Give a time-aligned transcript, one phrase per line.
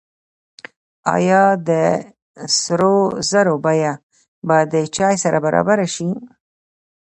[1.15, 1.69] آیا د
[2.59, 2.97] سرو
[3.29, 3.93] زرو بیه
[4.47, 6.09] به د چای سره برابره شي؟